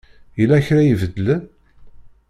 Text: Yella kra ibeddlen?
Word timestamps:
Yella 0.39 0.65
kra 0.65 0.81
ibeddlen? 0.85 1.43